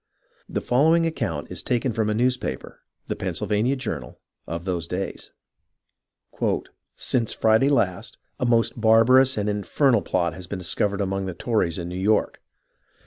The 0.49 0.61
following 0.61 1.05
account 1.05 1.51
is 1.51 1.61
taken 1.61 1.93
from 1.93 2.09
a 2.09 2.15
newspaper, 2.15 2.81
the 3.07 3.15
Pennsyl 3.15 3.45
vania 3.47 3.75
Jommal, 3.77 4.15
of 4.47 4.65
those 4.65 4.87
days:—" 4.87 5.29
Since 6.95 7.33
Friday 7.33 7.69
last, 7.69 8.17
a 8.39 8.45
most 8.47 8.81
barbarous 8.81 9.37
and 9.37 9.47
infernal 9.47 10.01
plot 10.01 10.33
has 10.33 10.47
been 10.47 10.57
discovered 10.57 11.01
among 11.01 11.27
the 11.27 11.35
Tories 11.35 11.77
in 11.77 11.87
New 11.87 11.99
York. 12.01 12.41